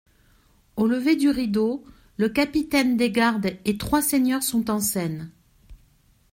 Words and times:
Au 0.77 0.87
lever 0.87 1.15
du 1.15 1.29
rideau, 1.29 1.85
le 2.17 2.27
capitaine 2.27 2.97
des 2.97 3.11
gardes 3.11 3.59
et 3.65 3.77
trois 3.77 4.01
seigneurs 4.01 4.41
sont 4.41 4.71
en 4.71 4.79
scène. 4.79 5.29